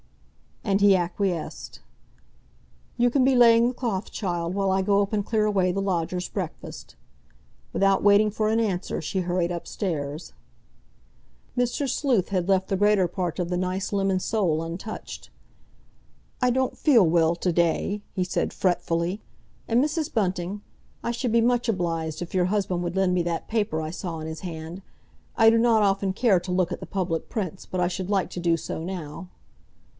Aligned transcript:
And 0.63 0.79
he 0.81 0.95
acquiesced. 0.95 1.79
"You 2.97 3.09
can 3.11 3.23
be 3.23 3.35
laying 3.35 3.67
the 3.67 3.73
cloth, 3.73 4.09
child, 4.11 4.55
while 4.55 4.71
I 4.71 4.81
go 4.81 5.01
up 5.01 5.13
and 5.13 5.23
clear 5.25 5.45
away 5.45 5.71
the 5.71 5.81
lodger's 5.81 6.29
breakfast." 6.29 6.95
Without 7.73 8.01
waiting 8.01 8.31
for 8.31 8.47
an 8.49 8.59
answer, 8.59 8.99
she 9.01 9.21
hurried 9.21 9.51
upstairs. 9.51 10.33
Mr. 11.57 11.87
Sleuth 11.89 12.29
had 12.29 12.47
left 12.49 12.67
the 12.69 12.77
greater 12.77 13.07
part 13.07 13.37
of 13.37 13.49
the 13.49 13.57
nice 13.57 13.91
lemon 13.93 14.19
sole 14.19 14.63
untouched. 14.63 15.29
"I 16.41 16.49
don't 16.49 16.77
feel 16.77 17.05
well 17.05 17.35
to 17.35 17.51
day," 17.51 18.01
he 18.13 18.23
said 18.23 18.53
fretfully. 18.53 19.21
"And, 19.67 19.83
Mrs. 19.83 20.11
Bunting? 20.11 20.61
I 21.03 21.11
should 21.11 21.31
be 21.31 21.41
much 21.41 21.69
obliged 21.69 22.21
if 22.21 22.33
your 22.33 22.45
husband 22.45 22.81
would 22.83 22.95
lend 22.95 23.13
me 23.13 23.21
that 23.23 23.47
paper 23.47 23.81
I 23.81 23.91
saw 23.91 24.19
in 24.19 24.27
his 24.27 24.39
hand. 24.39 24.81
I 25.37 25.49
do 25.49 25.57
not 25.59 25.83
often 25.83 26.13
care 26.13 26.39
to 26.39 26.51
look 26.51 26.71
at 26.71 26.79
the 26.79 26.87
public 26.87 27.29
prints, 27.29 27.65
but 27.67 27.79
I 27.81 27.87
should 27.87 28.09
like 28.09 28.29
to 28.31 28.39
do 28.39 28.57
so 28.57 28.81
now." 28.83 29.27